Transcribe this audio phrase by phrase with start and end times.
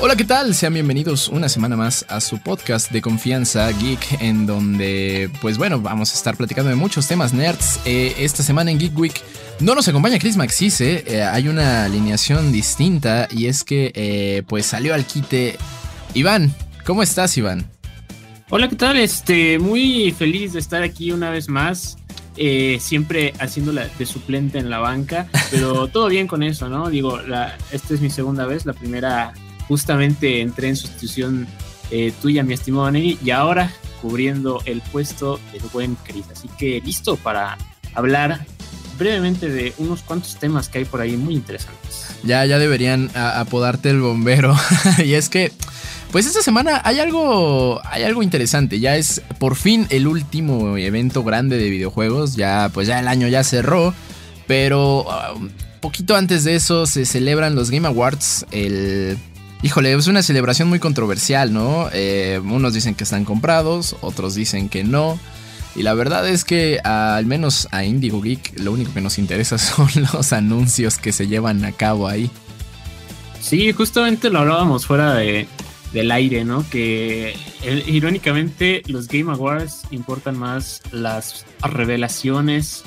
[0.00, 0.54] Hola, ¿qué tal?
[0.54, 5.80] Sean bienvenidos una semana más a su podcast de confianza Geek, en donde, pues bueno,
[5.80, 7.80] vamos a estar platicando de muchos temas nerds.
[7.84, 9.20] Eh, esta semana en Geek Week
[9.58, 14.66] no nos acompaña Chris Maxis, eh, hay una alineación distinta y es que, eh, pues
[14.66, 15.58] salió al quite
[16.14, 16.54] Iván.
[16.86, 17.68] ¿Cómo estás, Iván?
[18.50, 18.98] Hola, ¿qué tal?
[18.98, 21.98] Este, muy feliz de estar aquí una vez más.
[22.78, 26.88] siempre haciéndola de suplente en la banca, pero todo bien con eso, ¿no?
[26.88, 29.34] Digo, la, esta es mi segunda vez, la primera
[29.68, 31.46] justamente entré en sustitución
[31.90, 33.70] eh, tuya, mi estimado Neri, y ahora
[34.02, 36.24] cubriendo el puesto del buen Chris.
[36.32, 37.56] Así que listo para
[37.94, 38.44] hablar
[38.98, 42.08] brevemente de unos cuantos temas que hay por ahí muy interesantes.
[42.24, 44.56] Ya, ya deberían apodarte el bombero.
[45.04, 45.52] y es que,
[46.10, 48.80] pues esta semana hay algo, hay algo interesante.
[48.80, 52.34] Ya es por fin el último evento grande de videojuegos.
[52.34, 53.94] Ya, pues ya el año ya cerró.
[54.46, 55.48] Pero um,
[55.80, 58.46] poquito antes de eso se celebran los Game Awards.
[58.50, 59.16] El
[59.60, 61.88] Híjole, es una celebración muy controversial, ¿no?
[61.92, 65.18] Eh, unos dicen que están comprados, otros dicen que no.
[65.74, 69.58] Y la verdad es que al menos a Indigo Geek lo único que nos interesa
[69.58, 72.30] son los anuncios que se llevan a cabo ahí.
[73.40, 75.48] Sí, justamente lo hablábamos fuera de,
[75.92, 76.68] del aire, ¿no?
[76.70, 77.36] Que
[77.86, 82.84] irónicamente los Game Awards importan más las revelaciones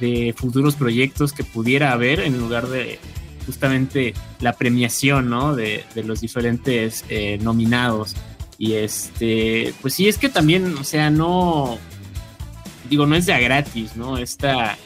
[0.00, 2.98] de futuros proyectos que pudiera haber en lugar de
[3.44, 5.54] justamente la premiación, ¿no?
[5.54, 8.14] De, los diferentes eh, nominados.
[8.58, 11.78] Y este, pues sí, es que también, o sea, no,
[12.88, 14.18] digo, no es de gratis, ¿no?
[14.18, 14.76] Esta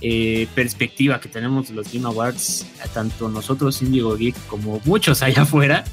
[0.00, 5.42] eh, perspectiva que tenemos de los Game Awards, tanto nosotros, Indigo Geek, como muchos allá
[5.42, 5.84] afuera,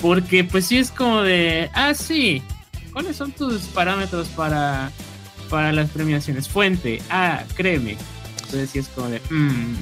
[0.00, 2.42] porque pues sí es como de, ah, sí,
[2.92, 4.90] ¿cuáles son tus parámetros para,
[5.50, 6.48] para las premiaciones?
[6.48, 7.96] Fuente, ah, créeme.
[8.36, 9.74] Entonces sí es como de, mmm,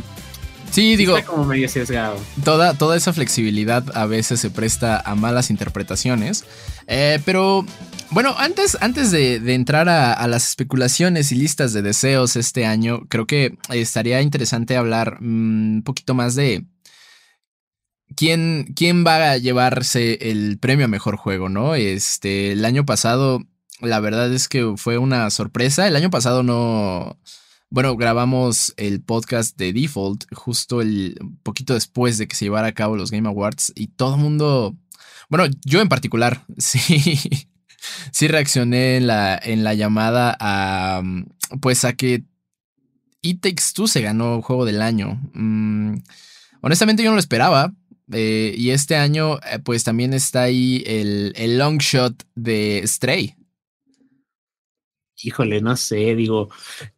[0.71, 1.17] Sí, digo.
[1.17, 2.19] Está como medio sesgado.
[2.45, 6.45] Toda, toda esa flexibilidad a veces se presta a malas interpretaciones.
[6.87, 7.65] Eh, pero
[8.11, 13.27] bueno, antes, antes de, entrar a, las especulaciones y listas de deseos este año, creo
[13.27, 16.65] que estaría interesante hablar mm, un poquito más de
[18.15, 21.75] quién, quién va a llevarse el premio a mejor juego, ¿no?
[21.75, 23.43] Este, el año pasado,
[23.81, 25.89] la verdad es que fue una sorpresa.
[25.89, 27.19] El año pasado no
[27.77, 32.73] bueno, grabamos el podcast de Default justo el poquito después de que se llevara a
[32.73, 34.75] cabo los Game Awards y todo el mundo,
[35.29, 37.13] bueno, yo en particular, sí,
[38.13, 41.03] sí reaccioné en la, en la llamada a,
[41.61, 42.25] pues a que
[43.21, 45.21] It Takes Two se ganó Juego del Año.
[45.35, 45.97] Mm,
[46.63, 47.75] honestamente yo no lo esperaba.
[48.11, 53.37] Eh, y este año, eh, pues también está ahí el, el long shot de Stray
[55.23, 56.49] híjole, no sé, digo,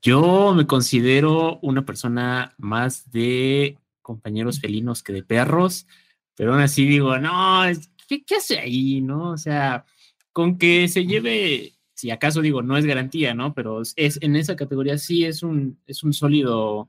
[0.02, 5.86] yo me considero una persona más de compañeros felinos que de perros,
[6.34, 7.62] pero aún así digo, no,
[8.08, 9.30] ¿qué, qué hace ahí, no?
[9.30, 9.84] O sea,
[10.32, 13.54] con que se lleve, si acaso digo, no es garantía, ¿no?
[13.54, 16.88] Pero es en esa categoría sí es un, es un sólido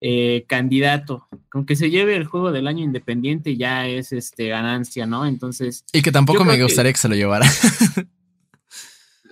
[0.00, 1.28] eh, candidato.
[1.48, 5.26] Con que se lleve el juego del año independiente ya es este ganancia, ¿no?
[5.26, 5.84] Entonces.
[5.92, 7.46] Y que tampoco me gustaría que se lo llevara.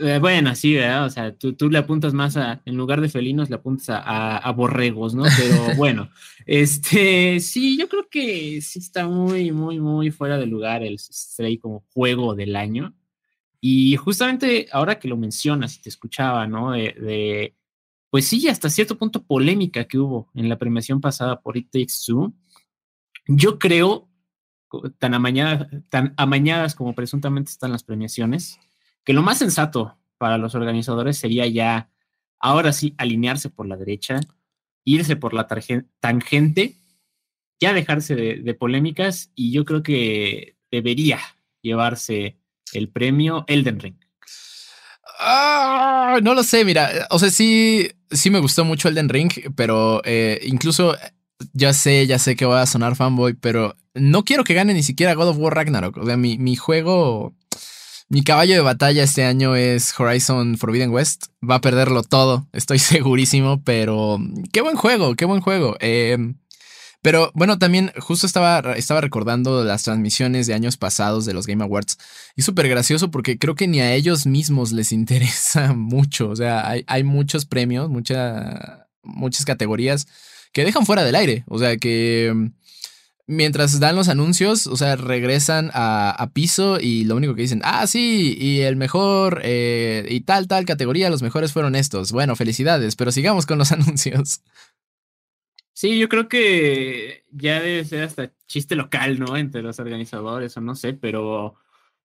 [0.02, 1.04] Eh, bueno, sí, ¿verdad?
[1.04, 5.14] O sea, tú, le apuntas más a, en lugar de felinos, le apuntas a, borregos,
[5.14, 5.24] ¿no?
[5.36, 6.10] Pero bueno,
[6.46, 11.58] este, sí, yo creo que sí está muy, muy, muy fuera de lugar el Stray
[11.58, 12.94] como juego del año.
[13.60, 16.72] Y justamente ahora que lo mencionas y te escuchaba, ¿no?
[16.72, 17.54] De,
[18.08, 21.94] pues sí, hasta cierto punto polémica que hubo en la premiación pasada por It Takes
[22.06, 22.32] Two,
[23.28, 24.08] yo creo,
[24.98, 28.58] tan amañadas, tan amañadas como presuntamente están las premiaciones,
[29.04, 31.90] que lo más sensato para los organizadores sería ya,
[32.38, 34.20] ahora sí, alinearse por la derecha,
[34.84, 35.46] irse por la
[36.00, 36.74] tangente,
[37.60, 41.18] ya dejarse de, polémicas y yo creo que debería
[41.62, 42.38] llevarse
[42.72, 43.96] el premio Elden Ring.
[45.18, 50.00] Ah, no lo sé, mira, o sea, sí, sí me gustó mucho Elden Ring, pero
[50.04, 50.96] eh, incluso
[51.52, 54.82] ya sé, ya sé que voy a sonar fanboy, pero no quiero que gane ni
[54.82, 55.98] siquiera God of War Ragnarok.
[55.98, 57.34] O sea, mi, mi juego
[58.10, 61.26] mi caballo de batalla este año es Horizon Forbidden West.
[61.48, 64.18] Va a perderlo todo, estoy segurísimo, pero
[64.52, 65.76] qué buen juego, qué buen juego.
[65.78, 66.34] Em,
[67.02, 71.62] pero bueno, también justo estaba, estaba recordando las transmisiones de años pasados de los Game
[71.62, 71.98] Awards.
[72.34, 76.30] Y súper gracioso porque creo que ni a ellos mismos les interesa mucho.
[76.30, 80.08] O sea, hay, hay muchos premios, muchas categorías
[80.52, 81.44] que dejan fuera del aire.
[81.46, 82.50] O sea, que
[83.30, 87.86] mientras dan los anuncios, o sea, regresan a, piso y lo único que dicen, ah,
[87.86, 92.12] sí, y el mejor eh, y tal, tal categoría, los mejores fueron estos.
[92.12, 94.42] Bueno, felicidades, pero sigamos con los anuncios.
[95.72, 99.36] Sí, yo creo que ya debe ser hasta chiste local, ¿no?
[99.36, 101.54] Entre los organizadores o no sé, pero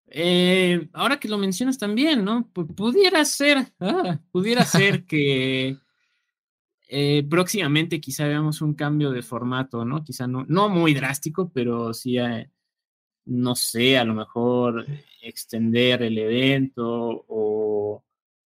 [0.07, 2.48] eh, ahora que lo mencionas también, ¿no?
[2.54, 5.77] pudiera ser, ah, pudiera ser que
[6.88, 10.04] eh, próximamente quizá veamos un cambio de formato, ¿no?
[10.04, 12.50] Quizá no, no muy drástico, pero sí, eh,
[13.26, 14.86] no sé, a lo mejor
[15.22, 18.06] extender el evento o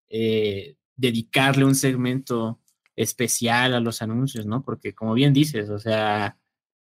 [0.10, 2.62] eh, dedicarle un segmento
[2.96, 4.64] especial a los anuncios, ¿no?
[4.64, 6.38] Porque como bien dices, o sea,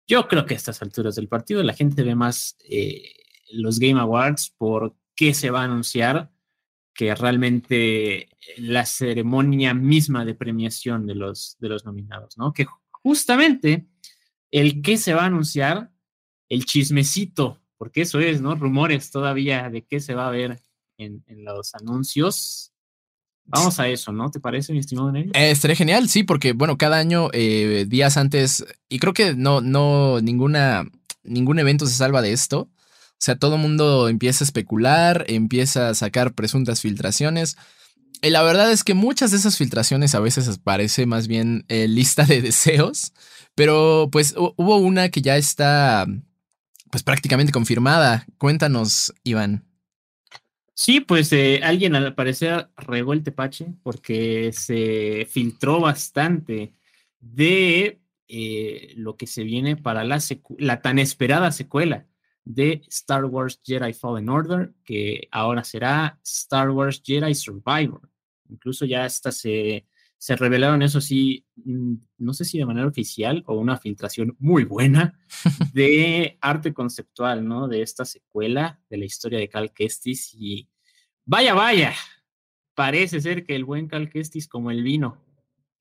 [0.07, 2.57] yo creo que a estas alturas del partido la gente ve más
[3.51, 6.31] los Game Awards por qué se va a anunciar
[6.97, 8.27] que realmente
[8.57, 12.53] la ceremonia misma de premiación de los, de los nominados, ¿no?
[12.53, 13.85] Que justamente
[14.49, 15.91] el que se va a anunciar,
[16.49, 18.55] el chismecito, porque eso es, ¿no?
[18.55, 20.59] Rumores todavía de qué se va a ver
[20.97, 22.73] en, los anuncios.
[23.45, 24.31] Vamos a eso, ¿no?
[24.31, 25.29] ¿Te parece, mi estimado Nelly?
[25.35, 29.61] Eh, estaría genial, sí, porque, bueno, cada año, eh, días antes, y creo que no,
[29.61, 30.89] no, ninguna,
[31.21, 32.71] ningún evento se salva de esto.
[33.17, 37.57] O sea, todo el mundo empieza a especular, empieza a sacar presuntas filtraciones.
[38.21, 41.87] Y la verdad es que muchas de esas filtraciones a veces parece más bien eh,
[41.87, 43.13] lista de deseos,
[43.55, 46.05] pero pues hubo una que ya está
[46.91, 48.25] pues prácticamente confirmada.
[48.37, 49.65] Cuéntanos, Iván.
[50.73, 56.73] Sí, pues eh, alguien al parecer regó el tepache porque se filtró bastante
[57.19, 60.21] de eh, lo que se viene para la,
[60.59, 62.05] la tan esperada secuela
[62.47, 68.09] de Star Wars Jedi Fallen Order, que ahora será Star Wars Jedi Survivor.
[68.49, 69.85] Incluso ya hasta se,
[70.17, 74.63] se revelaron, eso sí, mm, no sé si de manera oficial o una filtración muy
[74.63, 75.19] buena
[75.73, 77.67] de arte conceptual, ¿no?
[77.67, 80.33] De esta secuela de la historia de Cal Kestis.
[80.33, 80.69] Y
[81.25, 81.93] vaya, vaya,
[82.75, 85.21] parece ser que el buen Cal Kestis, como el vino,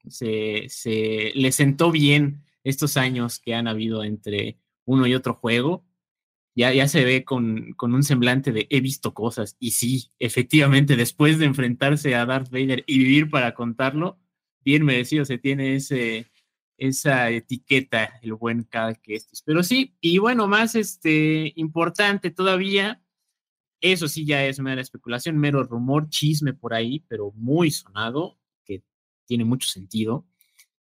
[0.09, 5.85] se, se le sentó bien estos años que han habido entre uno y otro juego
[6.57, 9.57] ya, se ve con, un semblante de he visto cosas.
[9.61, 14.19] Y sí, efectivamente, después de enfrentarse a Darth Vader y vivir para contarlo,
[14.65, 16.31] bien merecido se tiene ese,
[16.79, 19.43] esa etiqueta, el buen Cal Kestis.
[19.43, 23.03] Pero sí, y bueno, más este, importante todavía,
[23.83, 28.83] eso sí ya es mera especulación, mero rumor, chisme por ahí, pero muy sonado, que
[29.27, 30.27] tiene mucho sentido.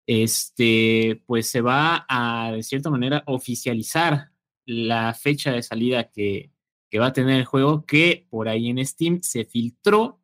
[0.06, 4.30] Este, pues se va a, de cierta manera, oficializar
[4.66, 6.50] la fecha de salida que,
[6.98, 10.18] va a tener el juego, que por ahí en Steam se filtró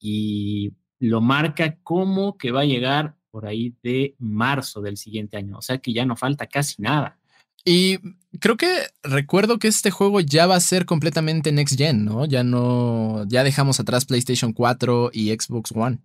[0.00, 5.58] y lo marca como que va a llegar por ahí de marzo del siguiente año.
[5.58, 7.20] O sea que ya no falta casi nada.
[7.64, 7.98] Y
[8.40, 12.24] creo que recuerdo que este juego ya va a ser completamente next gen, ¿no?
[12.24, 15.98] Ya no, ya dejamos atrás PlayStation 4 y Xbox One.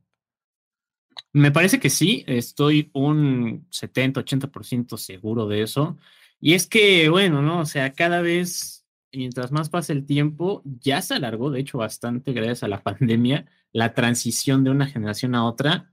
[1.33, 5.97] Me parece que sí, estoy un 70-80% seguro de eso.
[6.45, 7.61] Y es que, bueno, ¿no?
[7.61, 12.33] O sea, cada vez, mientras más pasa el tiempo, ya se alargó, de hecho, bastante
[12.33, 15.91] gracias a la pandemia, la transición de una generación a otra.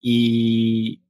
[0.00, 1.02] Y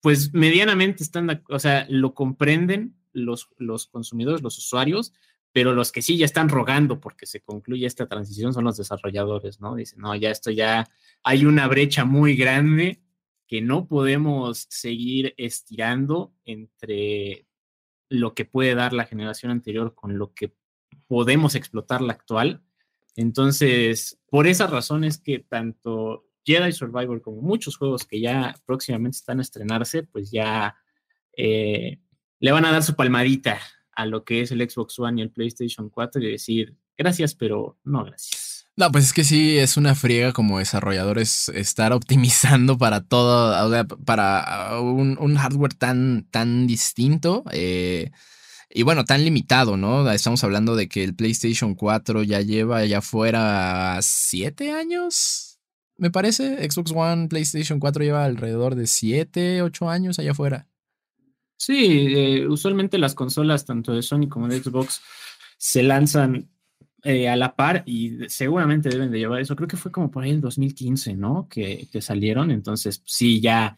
[0.00, 5.12] pues medianamente están, o sea, lo comprenden los, los consumidores, los usuarios,
[5.50, 9.60] pero los que sí ya están rogando porque se concluya esta transición son los desarrolladores,
[9.60, 9.74] ¿no?
[9.74, 10.86] Dicen, no, ya esto ya
[11.24, 13.02] hay una brecha muy grande
[13.48, 17.49] que no podemos seguir estirando entre
[18.10, 20.52] lo que puede dar la generación anterior con lo que
[21.06, 22.62] podemos explotar la actual.
[23.16, 29.38] Entonces, por esas razones que tanto Jedi Survivor como muchos juegos que ya próximamente están
[29.38, 30.76] a estrenarse, pues ya
[31.36, 32.00] eh,
[32.40, 33.60] le van a dar su palmadita
[33.92, 37.78] a lo que es el Xbox One y el PlayStation 4 y decir gracias, pero
[37.84, 38.49] no gracias.
[38.80, 43.54] No, pues es que sí, es una friega como desarrolladores estar optimizando para todo,
[44.06, 47.44] para un, hardware tan, tan distinto.
[47.52, 48.10] Eh,
[48.70, 50.10] y bueno, tan limitado, ¿no?
[50.10, 55.60] Estamos hablando de que el PlayStation 4 ya lleva ya fuera siete años,
[55.98, 56.66] me parece.
[56.70, 60.68] Xbox One, PlayStation 4 lleva alrededor de siete, ocho años allá afuera.
[61.58, 65.02] Sí, eh, usualmente las consolas, tanto de Sony como de Xbox,
[65.58, 66.48] se lanzan
[67.02, 69.56] eh, a la par y seguramente deben de llevar eso.
[69.56, 71.48] Creo que fue como por ahí el 2015, ¿no?
[71.48, 72.50] Que, salieron.
[72.50, 73.76] Entonces, sí, ya,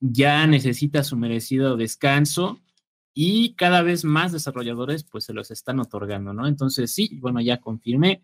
[0.00, 2.60] ya necesita su merecido descanso
[3.14, 6.46] y cada vez más desarrolladores pues se los están otorgando, ¿no?
[6.46, 8.22] Entonces, sí, bueno, ya confirmé.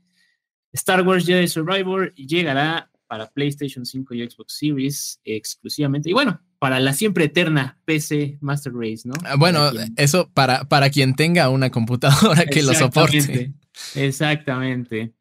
[0.72, 6.10] Star Wars Jedi Survivor llegará para PlayStation 5 y Xbox Series exclusivamente.
[6.10, 9.14] Y bueno, para la siempre eterna PC Master Race, ¿no?
[9.24, 13.54] Ah, bueno, eso para, para quien tenga una computadora que lo soporte.
[13.94, 15.14] Exactamente.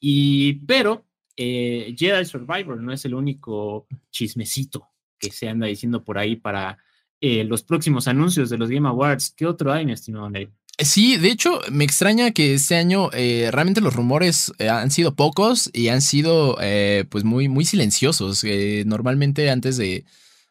[0.00, 4.88] Y pero eh, Jedi Survivor no es el único chismecito
[5.18, 6.78] que se anda diciendo por ahí para
[7.20, 9.34] eh, los próximos anuncios de los Game Awards.
[9.36, 10.52] ¿Qué otro hay, mi estimado Nate?
[10.82, 15.14] Sí, de hecho, me extraña que este año eh, realmente los rumores eh, han sido
[15.14, 18.44] pocos y han sido eh, pues muy, muy silenciosos.
[18.86, 20.04] normalmente antes de...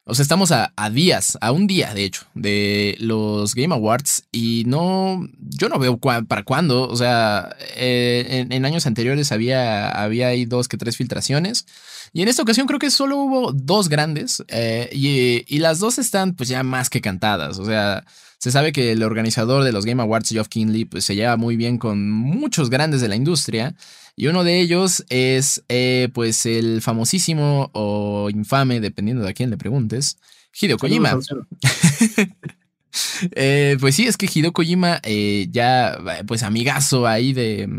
[0.09, 4.63] O sea, estamos a, días, a un día, de hecho, de los Game Awards y
[4.65, 6.89] no, yo no veo para cuándo.
[6.89, 11.67] O sea, en, años anteriores había, había ahí dos que tres filtraciones
[12.11, 14.43] y en esta ocasión creo que solo hubo dos grandes
[14.91, 17.59] y, y las dos están pues ya más que cantadas.
[17.59, 18.03] O sea...
[18.39, 21.57] Se sabe que el organizador de los Game Awards, Geoff Kinley, pues se lleva muy
[21.57, 23.75] bien con muchos grandes de la industria.
[24.15, 29.49] Y uno de ellos es, eh, pues, el famosísimo o infame, dependiendo de a quién
[29.49, 30.17] le preguntes,
[30.59, 31.19] Hideo Kojima.
[33.35, 37.69] Eh, pues sí, es que Hideo Kojima, eh, ya, pues amigazo ahí de,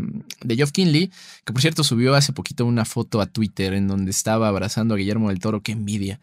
[0.41, 1.11] de Geoff Kinley,
[1.43, 4.97] que por cierto subió hace poquito una foto a Twitter en donde estaba abrazando a
[4.97, 6.21] Guillermo del Toro, qué envidia.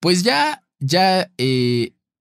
[0.00, 1.30] pues ya, ya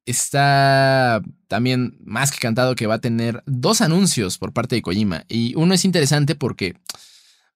[0.06, 5.26] está también más que cantado que va a tener dos anuncios por parte de Kojima.
[5.30, 6.76] Y uno es interesante porque,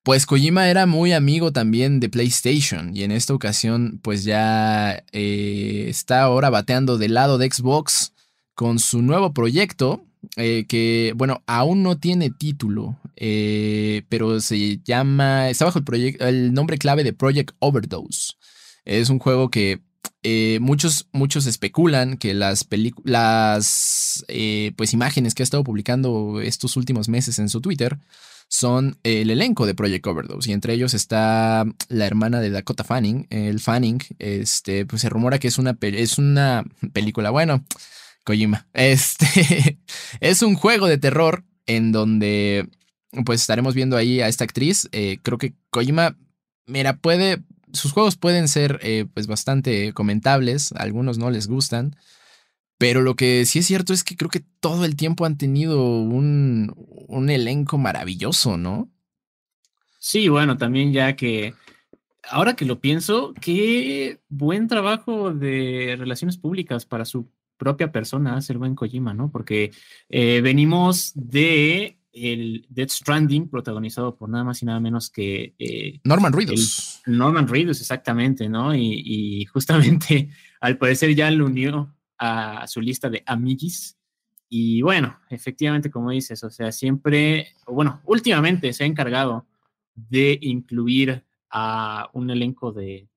[0.04, 5.86] pues Kojima era muy amigo también de PlayStation y en esta ocasión pues ya eh,
[5.90, 8.14] está ahora bateando del lado de Xbox
[8.54, 10.04] con su nuevo proyecto.
[10.36, 16.54] Eh, que bueno, aún no tiene título, eh, pero se llama, está bajo el, el
[16.54, 18.34] nombre clave de Project Overdose.
[18.84, 19.80] Es un juego que
[20.24, 22.68] eh, muchos, muchos especulan que las,
[23.04, 27.98] las eh, pues, imágenes que ha estado publicando estos últimos meses en su Twitter
[28.50, 33.28] son el elenco de Project Overdose y entre ellos está la hermana de Dakota Fanning,
[33.30, 37.66] el Fanning, este, pues se rumora que es una, es una película, bueno,
[38.24, 39.80] Kojima, este,
[40.22, 42.70] es un juego de terror en donde
[43.26, 46.18] pues estaremos viendo ahí a esta actriz, eh, creo que Kojima,
[46.66, 47.44] mira, puede,
[47.78, 51.96] sus juegos pueden ser eh, pues bastante comentables, algunos no les gustan,
[52.78, 55.84] pero lo que sí es cierto es que creo que todo el tiempo han tenido
[56.02, 56.74] un,
[57.08, 58.92] un elenco maravilloso, ¿no?
[60.00, 61.54] Sí, bueno, también ya que
[62.30, 68.54] ahora que lo pienso, qué buen trabajo de relaciones públicas para su propia persona hace
[68.54, 69.32] el buen Kojima, ¿no?
[69.32, 69.72] Porque
[70.10, 75.56] eh, venimos de el Death Stranding, protagonizado por nada más y nada menos que...
[75.60, 77.02] Eh, Norman Reedus.
[77.06, 78.76] Norman Reedus, exactamente, ¿no?
[78.76, 80.30] Y, justamente,
[80.62, 83.98] al parecer ya lo unió a su lista de amigis.
[84.50, 89.46] Y bueno, efectivamente, como dices, o sea, siempre, bueno, últimamente se ha encargado
[89.94, 93.10] de incluir a un elenco de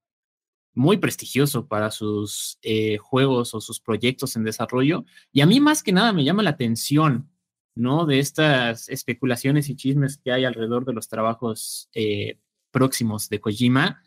[0.75, 5.05] muy prestigioso para sus eh, juegos o sus proyectos en desarrollo.
[5.33, 7.30] Y a mí más que nada me llama la atención
[7.75, 8.07] ¿no?
[8.07, 12.39] De estas especulaciones y chismes que hay alrededor de los trabajos eh,
[12.71, 14.03] próximos de Kojima,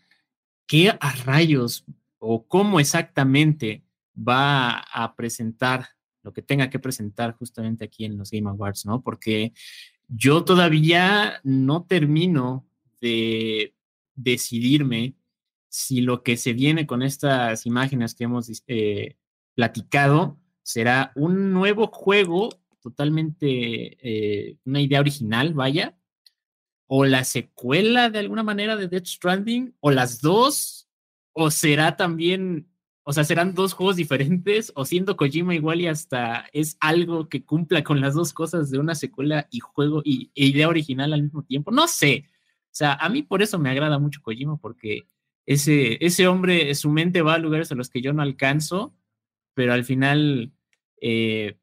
[0.68, 1.86] ¿qué a rayos
[2.20, 3.84] o cómo exactamente
[4.16, 5.90] va a presentar
[6.24, 9.02] lo que tenga que presentar justamente aquí en los Game Awards, ¿no?
[9.02, 9.54] Porque
[10.08, 12.66] yo todavía no termino
[13.02, 13.76] de
[14.16, 15.16] decidirme
[15.68, 19.18] si lo que se viene con estas imágenes que hemos eh,
[19.56, 22.50] platicado será un nuevo juego
[22.84, 25.98] totalmente eh, una idea original, vaya,
[26.86, 30.88] o la secuela de alguna manera de Death Stranding, o las dos,
[31.32, 32.68] o será también,
[33.04, 37.46] o sea, serán dos juegos diferentes, o siendo Kojima igual y hasta es algo que
[37.46, 41.24] cumpla con las dos cosas de una secuela y juego y e idea original al
[41.24, 41.72] mismo tiempo.
[41.72, 42.26] No sé.
[42.66, 45.08] O sea, a mí por eso me agrada mucho Kojima, porque
[45.46, 48.94] ese, ese hombre, su mente va a lugares a los que yo no alcanzo,
[49.54, 50.52] pero al final
[51.02, 51.58] eh,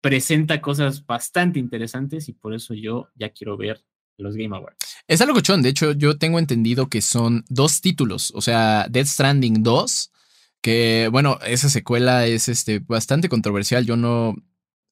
[0.00, 3.84] presenta cosas bastante interesantes y por eso yo ya quiero ver
[4.16, 4.76] los Game Awards.
[5.06, 9.06] Es algo cochón, de hecho yo tengo entendido que son dos títulos, o sea, Death
[9.06, 10.12] Stranding 2,
[10.60, 14.34] que bueno, esa secuela es este, bastante controversial, yo no...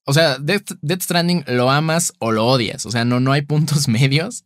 [0.08, 3.88] O sea, Death, Stranding lo amas o lo odias, o sea, no, no hay puntos
[3.88, 4.44] medios.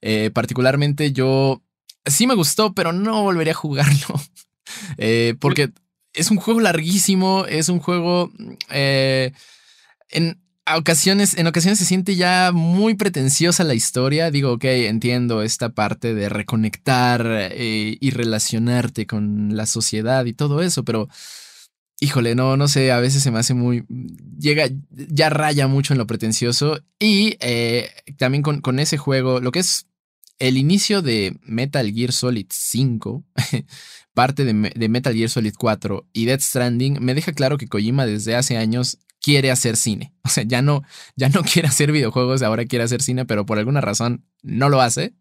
[0.00, 1.62] Eh, particularmente yo
[2.06, 4.14] sí me gustó, pero no volvería a jugarlo.
[4.96, 5.70] Eh, porque
[6.14, 8.32] es un juego larguísimo, es un juego...
[8.70, 9.32] Eh,
[10.12, 10.40] en
[10.76, 14.30] ocasiones, en ocasiones se siente ya muy pretenciosa la historia.
[14.30, 20.62] Digo, ok, entiendo esta parte de reconectar eh, y relacionarte con la sociedad y todo
[20.62, 21.08] eso, pero
[22.00, 23.84] híjole, no, no sé, a veces se me hace muy,
[24.36, 29.52] llega, ya raya mucho en lo pretencioso y eh, también con, con, ese juego, lo
[29.52, 29.86] que es
[30.40, 33.24] el inicio de Metal Gear Solid 5,
[34.14, 38.04] parte de, de, Metal Gear Solid 4 y Death Stranding me deja claro que Kojima
[38.04, 40.12] desde hace años quiere hacer cine.
[40.24, 40.82] O sea, ya no,
[41.16, 44.80] ya no quiere hacer videojuegos, ahora quiere hacer cine, pero por alguna razón no lo
[44.80, 45.14] hace,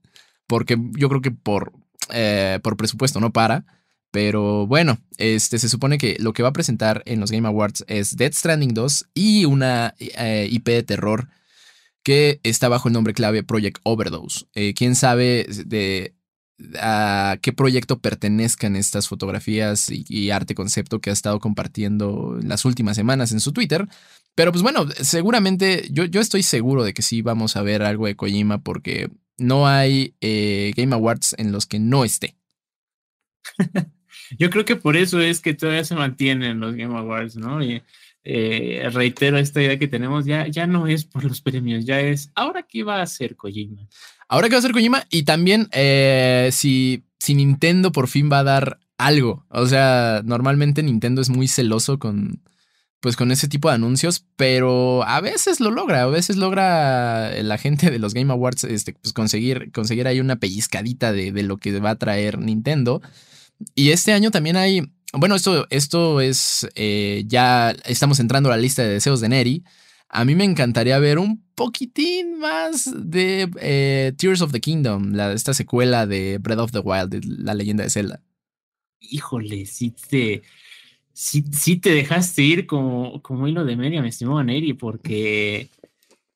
[0.48, 1.74] porque yo creo que por,
[2.10, 3.65] eh, por presupuesto no para.
[4.12, 7.86] Pero bueno, este, se supone que lo que va a presentar en los Game Awards
[7.88, 11.29] es Death Stranding 2 y una eh, IP de terror
[12.03, 14.46] que está bajo el nombre clave Project Overdose.
[14.53, 16.13] Eh, ¿Quién sabe de
[16.80, 22.96] a qué proyecto pertenezcan estas fotografías y, arte concepto que ha estado compartiendo las últimas
[22.96, 23.88] semanas en su Twitter?
[24.36, 28.06] Pero pues bueno, seguramente yo, yo estoy seguro de que sí vamos a ver algo
[28.06, 32.36] de Kojima porque no hay eh, Game Awards en los que no esté.
[34.39, 37.62] yo creo que por eso es que todavía se mantienen los Game Awards, ¿no?
[37.63, 37.82] Y
[38.24, 42.32] eh, reitero esta idea que tenemos, ya, ya no es por los premios, ya es
[42.36, 43.88] ahora qué va a hacer Kojima.
[44.31, 48.39] Ahora qué va a hacer Kojima y también eh, si, si Nintendo por fin va
[48.39, 49.45] a dar algo.
[49.50, 52.41] O sea, normalmente Nintendo es muy celoso con,
[53.01, 57.57] pues con ese tipo de anuncios, pero a veces lo logra, a veces logra la
[57.57, 61.57] gente de los Game Awards este, pues conseguir, conseguir ahí una pellizcadita de, de, lo
[61.57, 63.01] que va a traer Nintendo.
[63.75, 68.61] Y este año también hay bueno, esto, esto es, eh, ya estamos entrando a la
[68.61, 69.63] lista de deseos de Neri.
[70.13, 75.32] A mí me encantaría ver un poquitín más de eh, Tears of the Kingdom, la,
[75.32, 78.22] esta secuela de Breath of the Wild, la leyenda de Zelda.
[79.00, 80.41] Híjole, sí te,
[81.13, 85.70] sí, te dejaste ir como, como hilo de media, mi estimado Neri, porque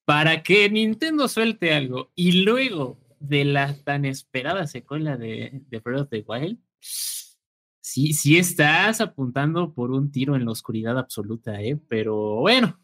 [0.05, 6.03] para que Nintendo suelte algo y luego de la tan esperada secuela de, de Breath
[6.03, 11.77] of the Wild, sí, sí estás apuntando por un tiro en la oscuridad absoluta, ¿eh?
[11.89, 12.79] Pero bueno,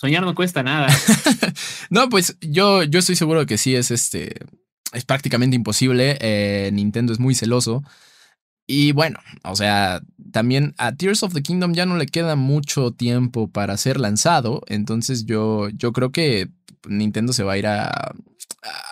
[0.00, 0.88] soñar no cuesta nada.
[1.90, 4.34] no, pues yo, yo estoy seguro que sí es este.
[4.94, 6.16] Es prácticamente imposible.
[6.20, 7.84] Eh, Nintendo es muy celoso.
[8.66, 10.00] Y bueno, o sea,
[10.32, 14.62] también a Tears of the Kingdom ya no le queda mucho tiempo para ser lanzado.
[14.68, 16.48] Entonces yo, yo creo que
[16.88, 18.14] Nintendo se va a ir a,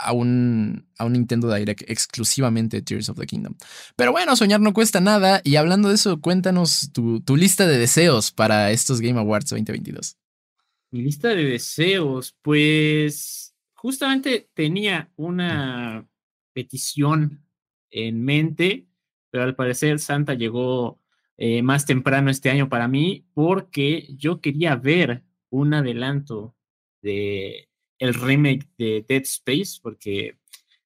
[0.02, 3.54] a un, a un Nintendo Direct exclusivamente Tears of the Kingdom.
[3.96, 5.40] Pero bueno, soñar no cuesta nada.
[5.42, 10.18] Y hablando de eso, cuéntanos tu, tu lista de deseos para estos Game Awards 2022.
[10.90, 16.08] Mi lista de deseos, pues justamente tenía una
[16.52, 17.44] petición
[17.90, 18.86] en mente,
[19.30, 20.98] pero al parecer Santa llegó
[21.36, 26.56] eh, más temprano este año para mí porque yo quería ver un adelanto
[27.02, 30.38] de el remake de Dead Space, porque,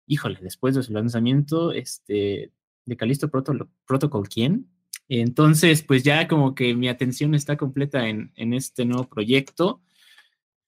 [0.06, 2.52] híjole, después de su lanzamiento, este,
[2.86, 4.68] de Calisto Protocol, ¿quién?
[5.08, 9.82] Entonces, pues ya como que mi atención está completa en, en este nuevo proyecto,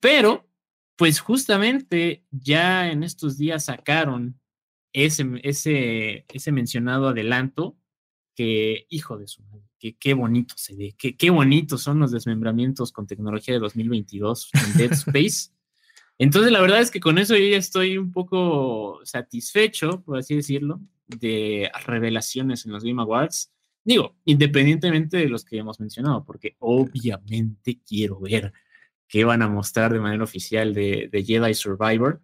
[0.01, 0.49] pero,
[0.97, 4.41] pues justamente ya en estos días sacaron
[4.93, 7.77] ese, ese, ese mencionado adelanto
[8.35, 12.11] que, hijo de su madre, que qué bonito se ve, que qué bonitos son los
[12.11, 15.51] desmembramientos con tecnología de 2022 en Dead Space.
[16.19, 20.37] Entonces, la verdad es que con eso yo ya estoy un poco satisfecho, por así
[20.37, 23.53] decirlo, de revelaciones en los Game Awards.
[23.83, 28.53] Digo, independientemente de los que hemos mencionado, porque obviamente quiero ver
[29.09, 32.23] qué van a mostrar de manera oficial de, Jedi Survivor.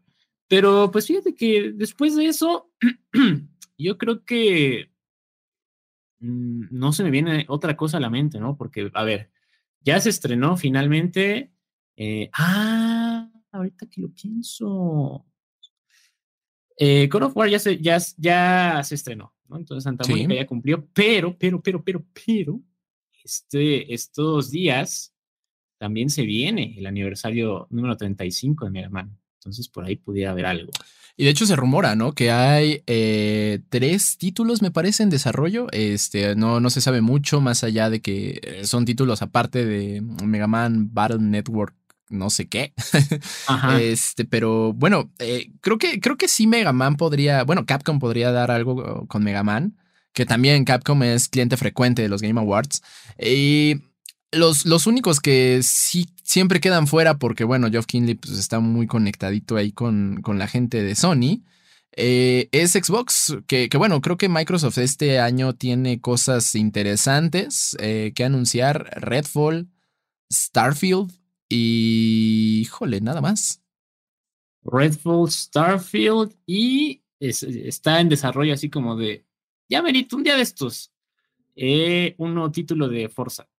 [0.48, 2.72] Pero pues fíjate que después de eso,
[3.78, 4.90] yo creo que
[6.18, 8.56] mm, no se me viene otra cosa a la mente, ¿no?
[8.56, 9.30] Porque, a ver,
[9.80, 11.52] ya se estrenó finalmente.
[11.96, 15.26] Eh, ah, ahorita que lo pienso.
[16.76, 19.58] Eh, God of War ya se, ya, ya se estrenó, ¿no?
[19.58, 22.60] Entonces Santa Mónica ya cumplió, pero, pero, pero, pero, pero,
[23.22, 25.14] este, estos días
[25.80, 29.16] también se viene el aniversario número 35 de Mega Man.
[29.38, 30.70] Entonces por ahí pudiera haber algo.
[31.16, 32.12] Y de hecho se rumora, ¿no?
[32.12, 35.68] Que hay eh, tres títulos, me parece, en desarrollo.
[35.72, 40.02] Este, no, no se sabe mucho más allá de que eh, son títulos aparte de
[40.02, 41.74] Mega Man Battle Network
[42.10, 42.74] no sé qué.
[43.80, 48.32] Este, pero bueno, eh, creo que creo que sí Mega Man podría, bueno, Capcom podría
[48.32, 49.78] dar algo con Mega Man,
[50.12, 52.82] que también Capcom es cliente frecuente de los Game Awards.
[53.18, 53.76] Y
[54.32, 58.86] los, los únicos que sí siempre quedan fuera, porque bueno, Geoff Kinley pues, está muy
[58.86, 61.42] conectadito ahí con, con la gente de Sony.
[61.96, 68.12] Eh, es Xbox, que, que, bueno, creo que Microsoft este año tiene cosas interesantes eh,
[68.14, 68.84] que anunciar.
[69.00, 69.68] Redfall,
[70.32, 71.10] Starfield,
[71.48, 73.60] y, híjole, nada más.
[74.62, 79.26] Redfall, Starfield y está en desarrollo así como de,
[79.68, 80.92] ya merito un día de estos,
[81.56, 83.49] eh, un nuevo título de Forza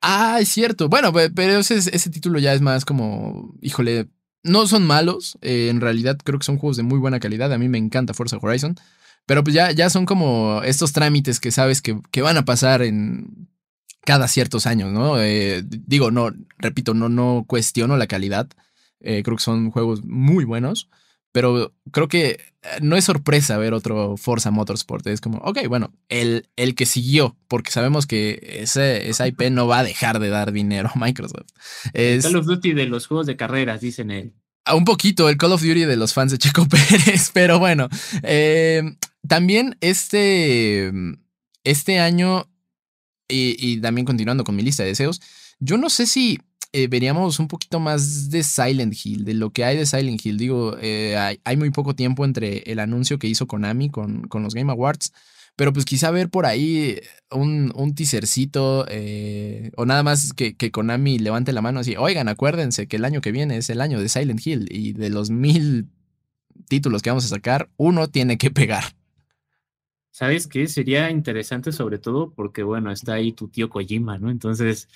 [0.00, 0.88] Ah, es cierto.
[0.88, 4.08] Bueno, pero ese, ese título ya es más como, híjole,
[4.42, 5.38] no son malos.
[5.42, 7.52] Eh, en realidad creo que son juegos de muy buena calidad.
[7.52, 8.76] A mí me encanta Forza Horizon.
[9.26, 12.82] Pero pues ya, ya son como estos trámites que sabes que, que van a pasar
[12.82, 13.48] en
[14.04, 15.20] cada ciertos años, ¿no?
[15.20, 18.48] Eh, digo, no, repito, no, no cuestiono la calidad.
[19.00, 20.88] Eh, creo que son juegos muy buenos.
[21.32, 22.40] Pero creo que
[22.80, 25.06] no es sorpresa ver otro Forza Motorsport.
[25.06, 29.66] Es como, ok, bueno, el, el que siguió, porque sabemos que ese, esa IP no
[29.66, 31.50] va a dejar de dar dinero a Microsoft.
[31.92, 34.34] Es, Call of Duty de los juegos de carreras, dicen él.
[34.74, 37.88] Un poquito, el Call of Duty de los fans de Checo Pérez, pero bueno.
[38.22, 38.82] Eh,
[39.26, 40.92] también este,
[41.64, 42.50] este año,
[43.28, 45.20] y, también continuando con mi lista de deseos,
[45.60, 46.38] yo no sé si
[46.72, 50.36] eh, veríamos un poquito más de Silent Hill, de lo que hay de Silent Hill.
[50.36, 54.54] Digo, eh, hay, muy poco tiempo entre el anuncio que hizo Konami con, con los
[54.54, 55.12] Game Awards.
[55.56, 57.00] Pero pues quizá ver por ahí
[57.32, 62.28] un, un teasercito eh, o nada más que, que, Konami levante la mano así, oigan,
[62.28, 65.30] acuérdense que el año que viene es el año de Silent Hill y de los
[65.30, 65.88] mil
[66.68, 68.84] títulos que vamos a sacar, uno tiene que pegar.
[70.12, 70.68] ¿Sabes qué?
[70.68, 74.30] Sería interesante sobre todo porque, bueno, está ahí tu tío Kojima, ¿no?
[74.30, 74.88] Entonces,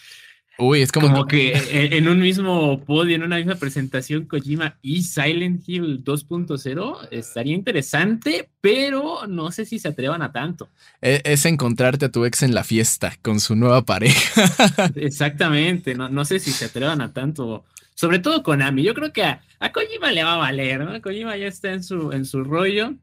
[0.59, 5.67] Uy, es como, que en un mismo podio, en una misma presentación, Kojima y Silent
[5.67, 10.69] Hill 2.0 estaría interesante, pero no sé si se atrevan a tanto.
[11.01, 14.45] E, es, encontrarte a tu ex en la fiesta con su nueva pareja.
[14.95, 17.65] Exactamente, no, no sé si se atrevan a tanto.
[17.95, 21.01] Sobre todo Konami, yo creo que a, a Kojima le va a valer, ¿no?
[21.01, 22.95] Kojima ya está en su, en su rollo.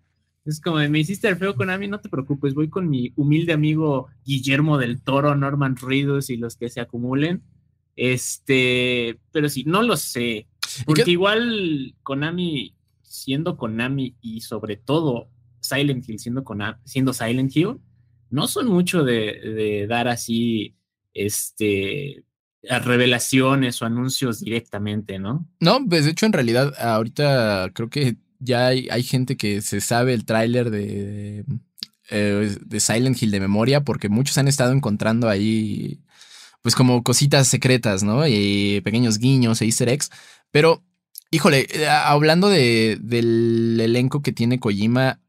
[0.50, 4.08] Es como, me hiciste el feo Konami, no te preocupes, voy con mi humilde amigo
[4.26, 7.44] Guillermo del Toro, Norman Reedus y los que se acumulen.
[7.96, 10.48] Este, pero sí, no lo sé.
[10.86, 15.30] Porque igual Konami, siendo Konami y sobre todo
[15.62, 16.44] Silent Hill siendo,
[16.86, 17.80] siendo Silent Hill,
[18.30, 20.76] no son mucho de, dar así,
[21.14, 22.24] este,
[22.64, 25.48] revelaciones o anuncios directamente, ¿no?
[25.60, 30.14] No, pues de hecho en realidad ahorita creo que ya hay, gente que se sabe
[30.14, 31.46] el tráiler de,
[32.10, 36.02] eh, de Silent Hill de memoria porque muchos han estado encontrando ahí
[36.62, 38.28] pues como cositas secretas, ¿no?
[38.28, 40.10] Y pequeños guiños e easter eggs.
[40.52, 40.84] Pero,
[41.32, 45.22] híjole, eh, hablando de, del elenco que tiene Kojima,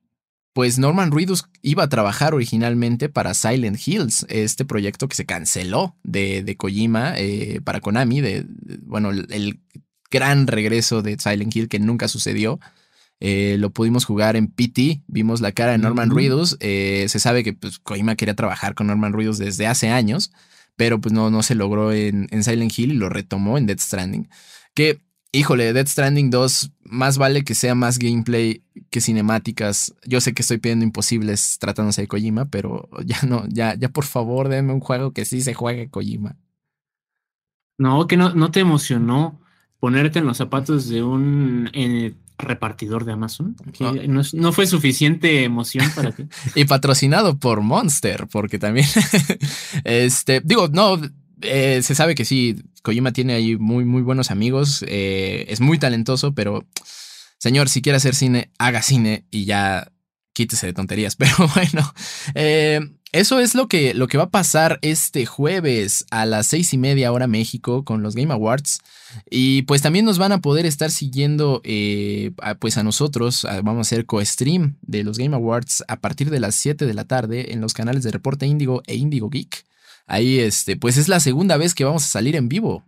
[0.52, 5.96] pues Norman Reedus iba a trabajar originalmente para Silent Hills, este proyecto que se canceló
[6.02, 8.46] de, de Kojima eh, para Konami, de,
[8.82, 9.60] bueno, el,
[10.10, 12.58] gran regreso de Silent Hill que nunca sucedió.
[13.20, 16.56] Eh, lo pudimos jugar en PT, vimos la cara de Norman Reedus.
[16.60, 20.32] Eh, se sabe que pues, Kojima quería trabajar con Norman Reedus desde hace años,
[20.76, 23.80] pero pues no, no se logró en, en Silent Hill y lo retomó en Death
[23.80, 24.30] Stranding.
[24.72, 25.02] Que,
[25.32, 29.94] híjole, Death Stranding 2, más vale que sea más gameplay que cinemáticas.
[30.06, 34.04] Yo sé que estoy pidiendo imposibles tratándose de Kojima, pero ya no, ya, ya por
[34.04, 36.36] favor, denme un juego que sí se juegue Kojima.
[37.76, 39.40] No, que no, no te emocionó
[39.78, 41.70] ponerte en los zapatos de un
[42.40, 43.56] repartidor de Amazon.
[44.32, 46.24] no, fue suficiente emoción para ti.
[46.54, 48.86] y patrocinado por Monster, porque también,
[49.84, 51.00] este, digo, no,
[51.42, 55.78] eh, se sabe que sí, Kojima tiene ahí muy, muy buenos amigos, eh, es muy
[55.78, 56.66] talentoso, pero,
[57.38, 59.90] señor, si quiere hacer cine, haga cine y ya
[60.32, 61.16] quítese de tonterías.
[61.20, 61.94] Pero bueno,
[62.34, 62.80] eh,
[63.12, 66.78] eso es lo que, lo que va a pasar este jueves a las seis y
[66.78, 68.78] media hora México con los Game Awards.
[69.28, 73.44] Y pues también nos van a poder estar siguiendo eh, pues a nosotros.
[73.64, 77.04] vamos a hacer co-stream de los Game Awards a partir de las 7 de la
[77.04, 79.64] tarde en los canales de Reporte Índigo e Índigo Geek.
[80.06, 82.84] Ahí este, pues es la segunda vez que vamos a salir en vivo.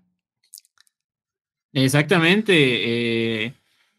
[1.72, 3.44] Exactamente.
[3.46, 3.54] Eh,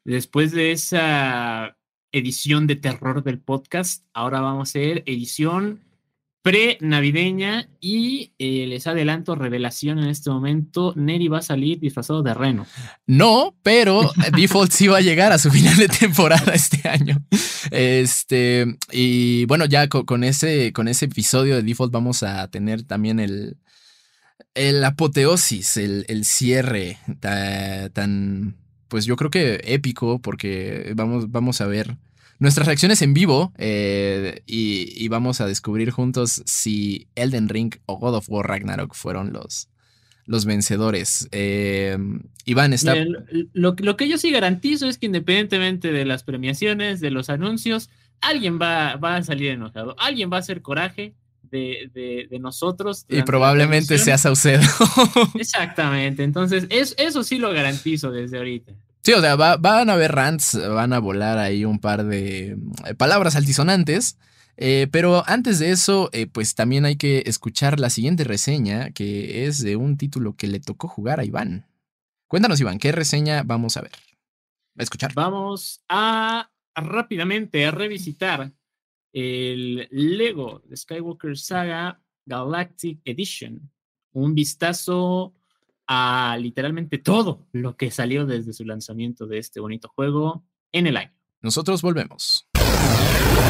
[0.05, 1.77] después de esa
[2.11, 5.82] edición de terror del podcast, ahora vamos a hacer edición
[6.43, 12.33] pre-navideña y eh, les adelanto revelación en este momento, Neri va a salir disfrazado de
[12.33, 12.67] reno.
[13.07, 17.25] No, pero Default sí va a llegar a su final de temporada este año.
[17.71, 23.21] Este, y bueno, ya con, ese, con ese episodio de Default vamos a tener también
[23.21, 23.55] el,
[24.53, 28.57] el apoteosis, el, el cierre tan,
[28.89, 31.97] pues yo creo que épico, porque vamos, vamos a ver
[32.39, 38.15] nuestras reacciones en vivo eh, y, vamos a descubrir juntos si Elden Ring o God
[38.15, 39.69] of War Ragnarok fueron los,
[40.25, 41.27] los vencedores.
[41.31, 41.97] Eh,
[42.45, 42.95] Iván está...
[43.53, 47.89] Lo, que yo sí garantizo es que independientemente de las premiaciones, de los anuncios,
[48.21, 51.13] alguien va, va a salir enojado, alguien va a hacer coraje.
[51.53, 53.05] De, nosotros.
[53.07, 54.63] Y probablemente sea Saucedo.
[55.35, 56.23] Exactamente.
[56.23, 58.73] Entonces, eso sí lo garantizo desde ahorita.
[59.03, 62.95] Sí, o sea, van a haber rants, van a volar ahí un par de eh,
[62.95, 64.17] palabras altisonantes.
[64.55, 69.45] Eh, pero antes de eso, eh, pues también hay que escuchar la siguiente reseña, que
[69.45, 71.65] es de un título que le tocó jugar a Iván.
[72.27, 73.91] Cuéntanos, Iván, ¿qué reseña vamos a ver?
[74.77, 75.13] escuchar.
[75.13, 78.51] Vamos a, rápidamente a revisitar
[79.11, 83.69] el Lego de Skywalker Saga Galactic Edition.
[84.13, 85.33] Un vistazo
[85.93, 90.97] a literalmente todo lo que salió desde su lanzamiento de este bonito juego en el
[90.97, 91.13] año.
[91.41, 92.47] Nosotros volvemos.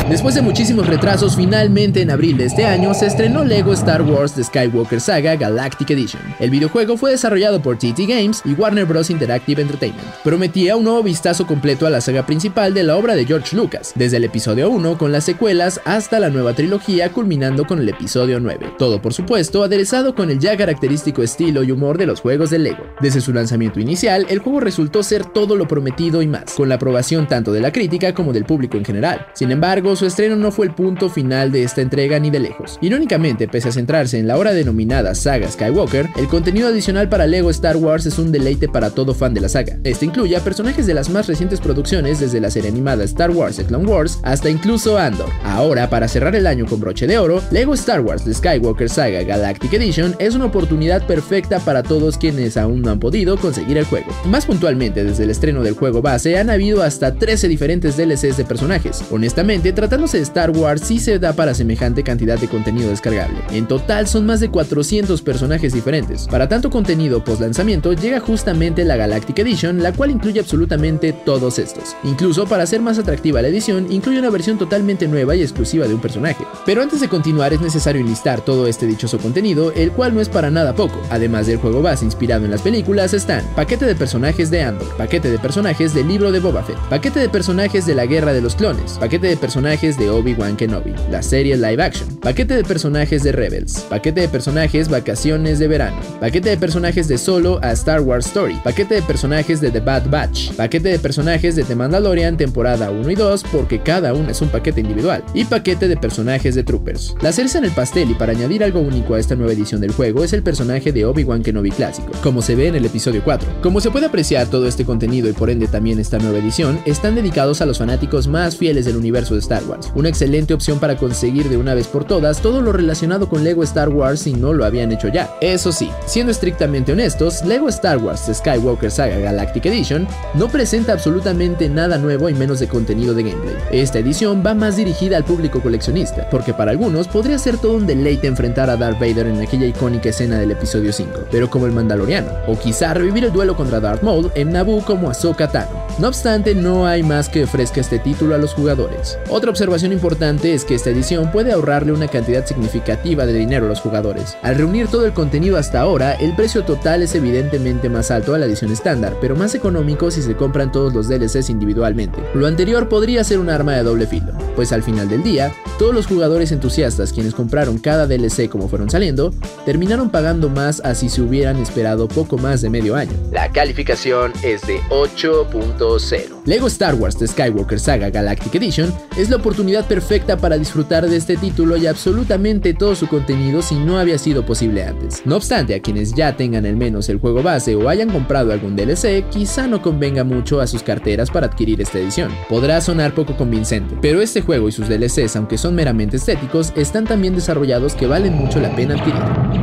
[0.10, 4.34] Después de muchísimos retrasos, finalmente en abril de este año se estrenó Lego Star Wars
[4.34, 6.22] The Skywalker Saga Galactic Edition.
[6.39, 9.10] El videojuego fue desarrollado por TT Games y Warner Bros.
[9.10, 10.06] Interactive Entertainment.
[10.24, 13.94] Prometía un nuevo vistazo completo a la saga principal de la obra de George Lucas,
[13.96, 18.42] desde el episodio 1 con las secuelas hasta la nueva trilogía culminando con el episodio
[18.42, 18.74] 9.
[18.78, 22.60] Todo por supuesto aderezado con el ya característico estilo y humor de los juegos de
[22.60, 22.84] Lego.
[23.02, 26.76] Desde su lanzamiento inicial, el juego resultó ser todo lo prometido y más, con la
[26.76, 29.28] aprobación tanto de la crítica como del público en general.
[29.34, 32.78] Sin embargo, su estreno no fue el punto final de esta entrega ni de lejos.
[32.82, 37.50] Irónicamente, pese a centrarse en la hora denominada saga Skywalker, el contenido adicional para Lego
[37.50, 39.78] Star Wars es un deleite para todo fan de la saga.
[39.84, 43.58] Este incluye a personajes de las más recientes producciones desde la serie animada Star Wars
[43.58, 45.30] The Clone Wars hasta incluso Andor.
[45.44, 49.24] Ahora, para cerrar el año con broche de oro, Lego Star Wars The Skywalker Saga
[49.24, 53.86] Galactic Edition es una oportunidad perfecta para todos quienes aún no han podido conseguir el
[53.86, 54.08] juego.
[54.26, 58.46] Más puntualmente, desde el estreno del juego base han habido hasta 13 diferentes DLCs de
[58.46, 59.04] personajes.
[59.12, 63.38] Honestamente, tratándose de Star Wars sí se da para semejante cantidad de contenido descargable.
[63.52, 66.26] En total son más de 400 personajes diferentes.
[66.30, 71.60] Para tanto contenido post lanzamiento llega justamente la Galactic Edition, la cual incluye absolutamente todos
[71.60, 71.98] estos.
[72.06, 75.96] Incluso para hacer más atractiva la edición, incluye una versión totalmente nueva y exclusiva de
[75.96, 76.46] un personaje.
[76.65, 80.30] Pero antes de continuar es necesario enlistar todo este dichoso contenido, el cual no es
[80.30, 81.02] para nada poco.
[81.10, 85.30] Además del juego base inspirado en las películas están paquete de personajes de Andor, paquete
[85.30, 88.56] de personajes del libro de Boba Fett, paquete de personajes de la Guerra de los
[88.56, 93.32] Clones, paquete de personajes de Obi-Wan Kenobi, la serie live action, paquete de personajes de
[93.32, 98.28] Rebels, paquete de personajes Vacaciones de Verano, paquete de personajes de Solo a Star Wars
[98.28, 102.92] Story, paquete de personajes de The Bad Batch, paquete de personajes de The Mandalorian temporada
[102.92, 106.64] 1 y 2 porque cada uno es un paquete individual, y paquete de personajes de
[106.64, 107.16] Troopers.
[107.24, 109.92] La cereza en el pastel y para añadir algo único a esta nueva edición del
[109.92, 113.62] juego es el personaje de Obi-Wan Kenobi clásico, como se ve en el episodio 4.
[113.64, 117.16] Como se puede apreciar todo este contenido y por ende también esta nueva edición, están
[117.16, 119.62] dedicados a los fanáticos más fieles del universo de Star
[119.95, 123.63] Una excelente opción para conseguir de una vez por todas todo lo relacionado con Lego
[123.63, 125.36] Star Wars si no lo habían hecho ya.
[125.41, 131.69] Eso sí, siendo estrictamente honestos, Lego Star Wars Skywalker Saga Galactic Edition no presenta absolutamente
[131.69, 133.56] nada nuevo y menos de contenido de gameplay.
[133.71, 137.86] Esta edición va más dirigida al público coleccionista, porque para algunos podría ser todo un
[137.86, 141.71] deleite enfrentar a Darth Vader en aquella icónica escena del episodio 5, pero como el
[141.71, 145.84] Mandaloriano, o quizá revivir el duelo contra Darth Maul en Naboo como Ahsoka Tano.
[145.99, 149.17] No obstante, no hay más que ofrezca este título a los jugadores.
[149.54, 153.82] Observación importante es que esta edición puede ahorrarle una cantidad significativa de dinero a los
[153.82, 154.36] jugadores.
[154.42, 158.39] Al reunir todo el contenido hasta ahora, el precio total es evidentemente más alto a
[158.39, 162.20] la edición estándar, pero más económico si se compran todos los DLCs individualmente.
[162.34, 165.94] Lo anterior podría ser un arma de doble filo, pues al final del día, todos
[165.94, 169.32] los jugadores entusiastas quienes compraron cada DLC como fueron saliendo,
[169.66, 173.12] terminaron pagando más así si se hubieran esperado poco más de medio año.
[173.32, 176.44] La calificación es de 8.0.
[176.46, 181.18] Lego Star Wars The Skywalker Saga Galactic Edition es la oportunidad perfecta para disfrutar de
[181.18, 185.22] este título y absolutamente todo su contenido si no había sido posible antes.
[185.26, 188.78] No obstante, a quienes ya tengan al menos el juego base o hayan comprado algún
[188.78, 192.32] DLC, quizá no convenga mucho a sus carteras para adquirir esta edición.
[192.48, 197.04] Podrá sonar poco convincente, pero este juego y sus DLCs, aunque son meramente estéticos, están
[197.04, 199.62] tan bien desarrollados que valen mucho la pena adquirir.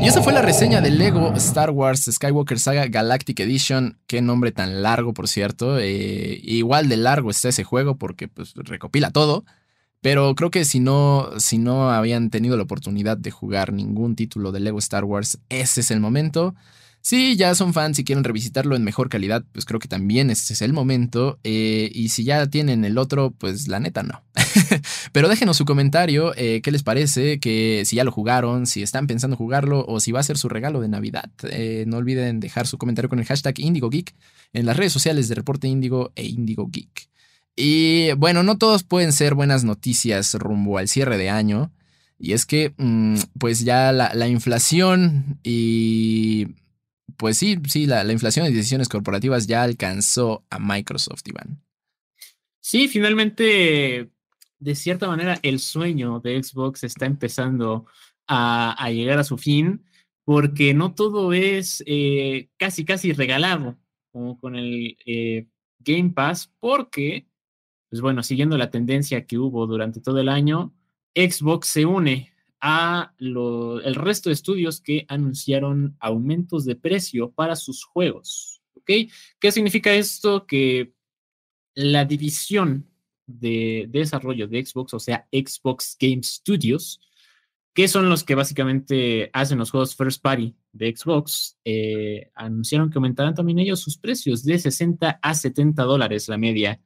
[0.00, 3.98] Y esa fue la reseña de Lego Star Wars Skywalker Saga Galactic Edition.
[4.06, 5.76] Qué nombre tan largo, por cierto.
[5.78, 9.44] Eh, igual de largo está ese juego porque pues, recopila todo.
[10.00, 14.52] Pero creo que si no, si no habían tenido la oportunidad de jugar ningún título
[14.52, 16.54] de Lego Star Wars, ese es el momento.
[17.00, 20.52] Si ya son fans y quieren revisitarlo en mejor calidad, pues creo que también este
[20.52, 21.38] es el momento.
[21.44, 24.22] Eh, y si ya tienen el otro, pues la neta no.
[25.12, 29.06] Pero déjenos su comentario, eh, qué les parece, que si ya lo jugaron, si están
[29.06, 31.30] pensando jugarlo o si va a ser su regalo de Navidad.
[31.44, 34.14] Eh, no olviden dejar su comentario con el hashtag IndigoGeek
[34.52, 37.08] en las redes sociales de Reporte Indigo e Indigo Geek.
[37.56, 41.72] Y bueno, no todos pueden ser buenas noticias rumbo al cierre de año.
[42.20, 46.48] Y es que, mm, pues ya la inflación y
[47.16, 51.62] pues sí, sí, la, inflación de decisiones corporativas ya alcanzó a Microsoft, Iván.
[52.60, 54.10] Sí, finalmente,
[54.58, 57.86] de cierta manera, el sueño de Xbox está empezando
[58.26, 59.84] a, llegar a su fin,
[60.24, 63.78] porque no todo es eh, casi, casi regalado,
[64.12, 65.46] como con el eh,
[65.78, 67.26] Game Pass, porque,
[67.88, 70.74] pues bueno, siguiendo la tendencia que hubo durante todo el año,
[71.14, 77.84] Xbox se une a el resto de estudios que anunciaron aumentos de precio para sus
[77.84, 78.62] juegos.
[78.74, 78.90] ¿Ok?
[79.38, 80.46] ¿Qué significa esto?
[80.46, 80.92] Que
[81.74, 82.88] la división
[83.26, 87.00] de, desarrollo de Xbox, o sea, Xbox Game Studios,
[87.74, 92.98] que son los que básicamente hacen los juegos first party de Xbox, eh, anunciaron que
[92.98, 96.80] aumentarán también ellos sus precios de 60 a 70 dólares la media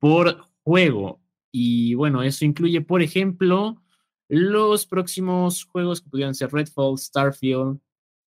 [0.00, 1.20] por juego.
[1.52, 3.83] Y bueno, eso incluye, por ejemplo,
[4.28, 7.78] los próximos juegos que pudieran ser Redfall, Starfield.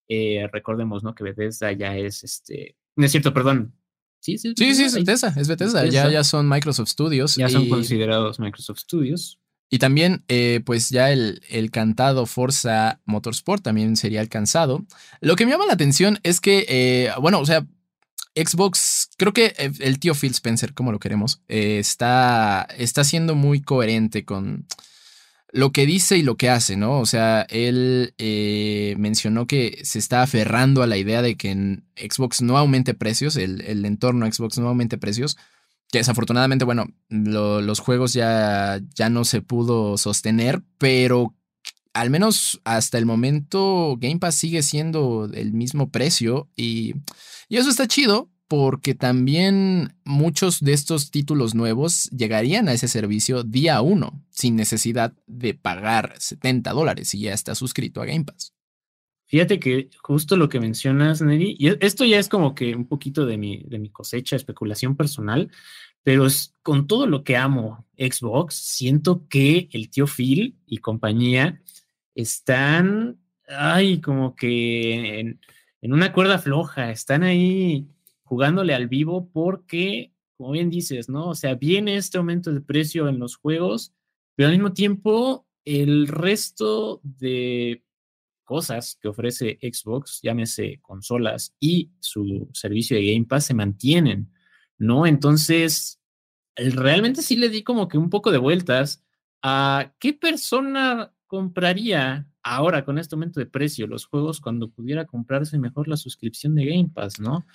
[0.10, 1.13] Eh, recordemos, ¿no?
[1.13, 2.77] Que Bethesda ya es este.
[2.95, 3.73] No es cierto, perdón.
[4.19, 5.86] Sí, sí, sí, es Bethesda, es Bethesda.
[5.86, 7.36] Ya, ya son Microsoft Studios.
[7.36, 9.39] Ya son considerados Microsoft Studios.
[9.69, 14.86] Y también, eh, pues ya el, el, cantado Forza Motorsport también sería alcanzado.
[15.19, 17.67] Lo que me llama la atención es que, eh, bueno, o sea,
[18.33, 23.62] Xbox, creo que el tío Phil Spencer, como lo queremos, eh, está, está siendo muy
[23.62, 24.67] coherente con
[25.51, 26.99] lo que dice y lo que hace, ¿no?
[26.99, 28.13] O sea, él
[28.97, 33.36] mencionó que se está aferrando a la idea de que en Xbox no aumente precios,
[33.38, 35.38] el, el entorno Xbox no aumente precios
[35.91, 41.33] que desafortunadamente, bueno, los juegos ya, ya no se pudo sostener, pero
[41.93, 46.95] al menos hasta el momento Game Pass sigue siendo el mismo precio y,
[47.47, 53.43] y eso está chido porque también muchos de estos títulos nuevos llegarían a ese servicio
[53.43, 58.53] día uno sin necesidad de pagar 70 dólares si ya está suscrito a Game Pass.
[59.25, 63.25] Fíjate que justo lo que mencionas, Neri, y esto ya es como que un poquito
[63.25, 65.51] de mi, de mi cosecha, especulación personal,
[66.03, 71.62] pero es, con todo lo que amo Xbox, siento que el tío Phil y compañía
[72.15, 77.86] están, ay, como que en una cuerda floja, están ahí
[78.27, 81.29] jugándole al vivo porque, como bien dices, ¿no?
[81.29, 83.93] O sea, viene este aumento de precio en los juegos,
[84.35, 87.83] pero al mismo tiempo el resto de
[88.45, 94.31] cosas que ofrece Xbox, llámese consolas y su servicio de Game Pass, se mantienen,
[94.77, 95.05] ¿no?
[95.05, 95.99] Entonces,
[96.55, 99.03] realmente sí le di como que un poco de vueltas
[99.41, 105.59] a qué persona compraría ahora con este aumento de precio los juegos cuando pudiera comprarse
[105.59, 107.45] mejor la suscripción de Game Pass, ¿no?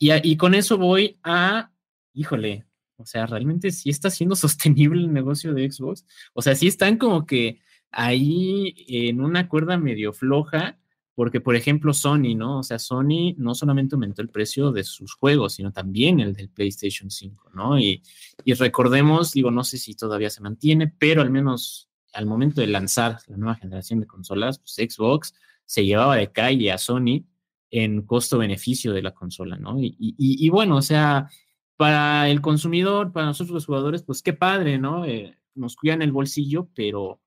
[0.00, 1.70] Y, y con eso voy a,
[2.14, 2.64] híjole,
[2.96, 6.04] o sea, realmente sí está siendo sostenible el negocio de Xbox.
[6.32, 7.60] O sea, sí están como que
[7.92, 10.78] ahí en una cuerda medio floja,
[11.14, 12.60] porque por ejemplo Sony, ¿no?
[12.60, 16.48] O sea, Sony no solamente aumentó el precio de sus juegos, sino también el del
[16.48, 17.78] PlayStation 5, ¿no?
[17.78, 18.02] Y,
[18.44, 22.68] y recordemos, digo, no sé si todavía se mantiene, pero al menos al momento de
[22.68, 25.34] lanzar la nueva generación de consolas, pues Xbox
[25.66, 27.24] se llevaba de calle a Sony
[27.70, 29.80] en costo-beneficio de la consola, ¿no?
[29.80, 31.28] Y, y, y, bueno, o sea,
[31.76, 35.04] para el consumidor, para nosotros los jugadores, pues qué padre, ¿no?
[35.04, 37.20] Eh, nos cuidan el bolsillo, pero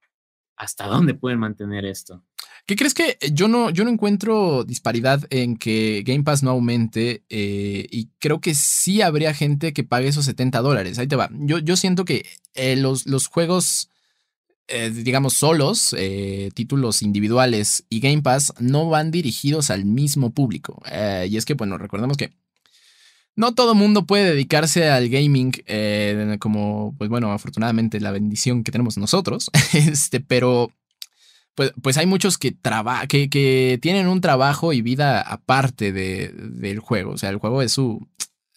[0.56, 2.22] hasta dónde pueden mantener esto.
[2.66, 7.22] ¿Qué crees que yo no, yo no encuentro disparidad en que Game Pass no aumente
[7.28, 10.98] eh, y creo que sí habría gente que pague esos 70 dólares?
[10.98, 11.28] Ahí te va.
[11.32, 13.90] Yo, yo siento que eh, los, los, juegos,
[14.68, 15.94] eh, digamos, solos,
[16.54, 20.82] títulos individuales y Game Pass no van dirigidos al mismo público.
[21.28, 22.32] y es que, bueno, recordemos que
[23.36, 28.72] no todo mundo puede dedicarse al gaming eh, como, pues bueno, afortunadamente la bendición que
[28.72, 30.72] tenemos nosotros, este, pero
[31.54, 32.56] pues, pues hay muchos que,
[33.08, 37.62] que, que, tienen un trabajo y vida aparte de, del juego, o sea, el juego
[37.62, 38.06] es su,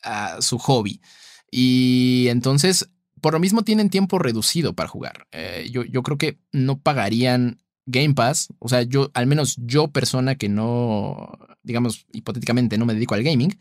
[0.06, 1.02] uh, su hobby.
[1.50, 2.90] Y entonces,
[3.22, 5.28] por lo mismo tienen tiempo reducido para jugar.
[5.32, 9.88] Eh, yo, yo creo que no pagarían Game Pass, o sea, yo, al menos yo
[9.90, 13.58] persona que no, digamos, hipotéticamente no me dedico al gaming,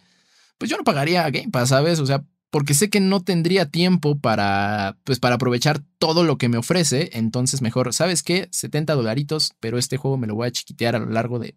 [0.59, 2.01] pues yo no pagaría Game Pass, ¿sabes?
[2.01, 6.49] O sea, porque sé que no tendría tiempo para, pues para aprovechar todo lo que
[6.49, 8.49] me ofrece, entonces mejor, ¿sabes qué?
[8.51, 11.57] 70 dolaritos, pero este juego me lo voy a chiquitear a lo largo de...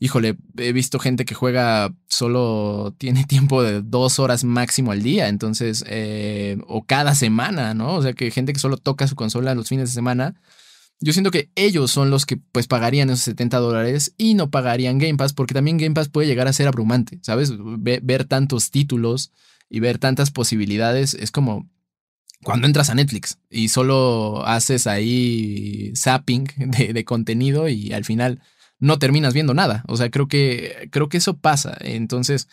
[0.00, 5.28] Híjole, he visto gente que juega solo tiene tiempo de dos horas máximo al día,
[5.28, 7.94] entonces, eh, o cada semana, ¿no?
[7.94, 10.40] O sea, que gente que solo toca su consola los fines de semana,
[11.00, 14.98] yo siento que ellos son los que pues pagarían esos 70 dólares y no pagarían
[14.98, 17.52] Game Pass porque también Game Pass puede llegar a ser abrumante, ¿sabes?
[17.56, 19.32] Ver, tantos títulos
[19.70, 21.68] y ver tantas posibilidades es como
[22.42, 28.40] cuando entras a Netflix y solo haces ahí zapping de, contenido y al final
[28.78, 29.84] no terminas viendo nada.
[29.88, 31.76] O sea, creo que, creo que eso pasa.
[31.80, 32.48] Entonces,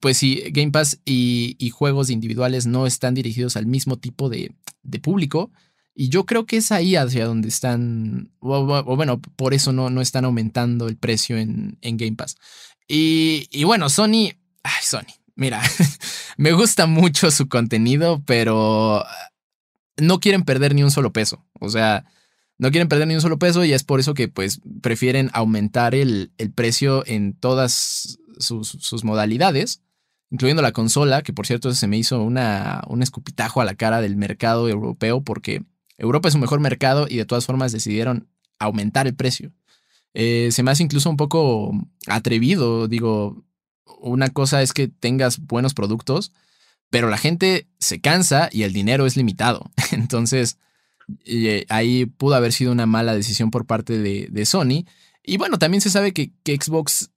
[0.00, 4.98] pues si Game Pass y, juegos individuales no están dirigidos al mismo tipo de, de
[4.98, 5.50] público,
[5.94, 8.64] y yo creo que es ahí hacia donde están, o,
[8.96, 12.36] bueno, por eso no, no, están aumentando el precio en, en Game Pass.
[12.88, 14.32] Y, y, bueno, Sony,
[14.62, 15.60] ay, Sony, mira,
[16.36, 19.04] me gusta mucho su contenido, pero
[19.98, 21.44] no quieren perder ni un solo peso.
[21.60, 22.04] O sea,
[22.60, 25.94] no quieren perder ni un solo peso y es por eso que pues prefieren aumentar
[25.94, 29.82] el, el precio en todas sus, modalidades,
[30.30, 34.02] incluyendo la consola, que por cierto se me hizo una, un escupitajo a la cara
[34.02, 35.62] del mercado europeo porque
[35.96, 39.52] Europa es un mejor mercado y de todas formas decidieron aumentar el precio.
[40.12, 41.72] Eh, se me hace incluso un poco
[42.08, 43.42] atrevido, digo,
[44.02, 46.32] una cosa es que tengas buenos productos,
[46.90, 49.70] pero la gente se cansa y el dinero es limitado.
[49.92, 50.58] Entonces,
[51.24, 54.84] eh, ahí pudo haber sido una mala decisión por parte de, Sony.
[55.22, 57.10] Y bueno, también se sabe que, Xbox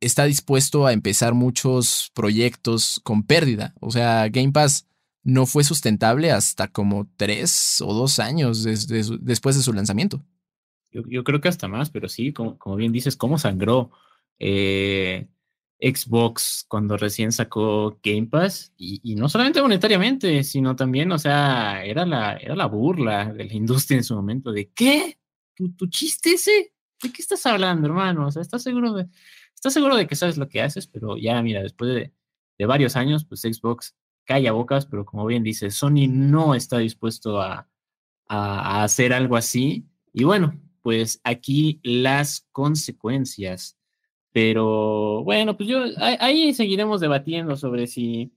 [0.00, 3.74] está dispuesto a empezar muchos proyectos con pérdida.
[3.80, 4.86] O sea, Game Pass
[5.22, 10.24] no fue sustentable hasta como tres o dos años después de su lanzamiento.
[10.92, 13.90] Yo, creo que hasta más, pero sí, como, como bien dices, cómo sangró
[14.38, 15.28] eh,
[15.80, 22.06] Xbox cuando recién sacó Game Pass, y, no solamente monetariamente, sino también, o sea, era
[22.06, 25.18] la, era la burla de la industria en su momento, de ¿qué?
[25.54, 26.72] ¿Tu, chiste ese?
[27.02, 28.26] ¿De qué estás hablando, hermano?
[28.26, 29.06] O sea, ¿estás seguro de,
[29.54, 30.86] estás seguro de que sabes lo que haces?
[30.86, 32.12] Pero ya, mira, después de,
[32.58, 37.40] de varios años, pues Xbox calla bocas, pero como bien dice, Sony no está dispuesto
[37.40, 37.68] a,
[38.28, 39.86] a hacer algo así.
[40.12, 43.75] Y bueno, pues aquí las consecuencias
[44.36, 48.34] pero bueno, pues yo ahí seguiremos debatiendo sobre si,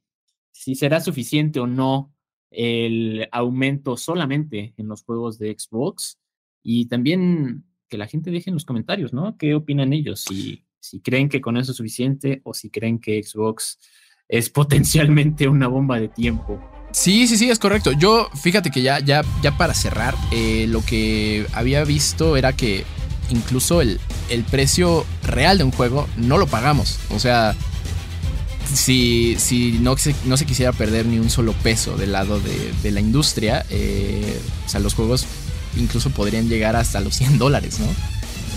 [0.50, 2.16] si será suficiente o no
[2.52, 6.18] el aumento solamente en los juegos de Xbox
[6.64, 9.36] y también que la gente deje en los comentarios, ¿no?
[9.38, 10.22] ¿Qué opinan ellos?
[10.22, 13.78] Si, si creen que con eso es suficiente o si creen que Xbox
[14.30, 16.62] es potencialmente una bomba de tiempo.
[16.94, 17.92] Sí, sí, sí, es correcto.
[17.92, 22.86] Yo, fíjate que ya, ya, ya para cerrar, eh, lo que había visto era que
[23.30, 24.00] incluso el,
[24.30, 27.00] el precio real de un juego no lo pagamos.
[27.12, 27.56] O sea,
[28.74, 32.92] si, si no, se, no se quisiera perder ni un solo peso del lado de,
[32.92, 35.26] la industria, eh, o sea, los juegos
[35.78, 37.88] incluso podrían llegar hasta los 100 dólares, ¿no?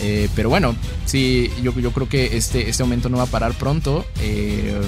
[0.01, 0.75] Eh, pero bueno,
[1.07, 4.05] sí, yo, yo creo que este, este aumento no va a parar pronto.
[4.21, 4.81] Eh,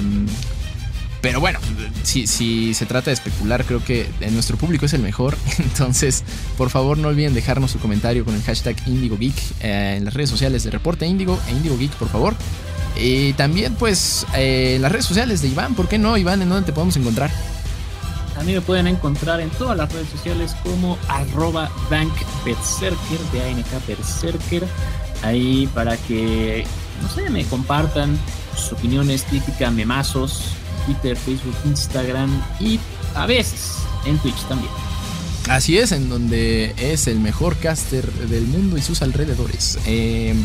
[1.25, 1.59] pero bueno,
[2.03, 5.39] si, si se trata de especular, creo que nuestro público es el mejor.
[5.59, 6.23] Entonces,
[6.59, 10.29] por favor, no olviden dejarnos su comentario con el hashtag IndigoGeek eh, en las redes
[10.29, 12.35] sociales de Reporte Indigo e IndigoGeek, por favor.
[13.01, 15.75] Y también, pues, eh, las redes sociales de Iván.
[15.75, 16.43] ¿Por qué no, Iván?
[16.43, 17.31] ¿En dónde te podemos encontrar?
[18.39, 23.87] A mí me pueden encontrar en todas las redes sociales como arroba bankberserker, de ANK
[23.87, 24.67] Berserker.
[25.23, 26.67] Ahí para que,
[27.01, 28.19] no sé, me compartan
[28.55, 30.55] sus opiniones típicas, memazos,
[30.85, 32.31] Twitter, Facebook, Instagram
[32.61, 32.79] y
[33.15, 34.71] a veces en Twitch también.
[35.49, 39.79] Así es, en donde es el mejor caster del mundo y sus alrededores.
[39.85, 40.43] Em,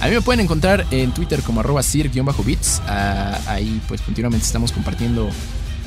[0.00, 2.80] a mí me pueden encontrar en Twitter como arroba sir-bits.
[2.86, 5.28] Ah, ahí pues continuamente estamos compartiendo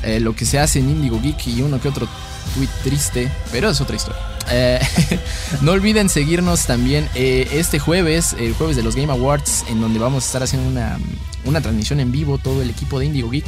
[0.04, 2.06] eh, lo que se hace en Indigo Geek y uno que otro
[2.54, 4.20] tweet triste, pero es otra historia.
[4.50, 4.80] Eh,
[5.60, 9.98] no olviden seguirnos también eh, este jueves, el jueves de los Game Awards, en donde
[9.98, 10.98] vamos a estar haciendo una,
[11.44, 13.46] una transmisión en vivo, todo el equipo de Indigo Geek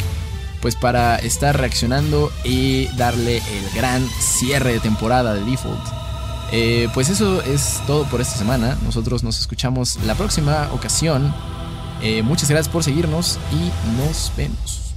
[0.64, 5.78] pues para estar reaccionando y darle el gran cierre de temporada de Default.
[6.52, 8.78] Eh, pues eso es todo por esta semana.
[8.82, 11.34] Nosotros nos escuchamos la próxima ocasión.
[12.00, 14.94] Eh, muchas gracias por seguirnos y nos vemos.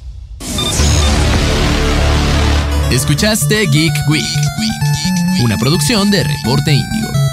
[2.89, 4.23] Escuchaste Geek Week,
[5.43, 7.26] una producción de Reporte Índigo.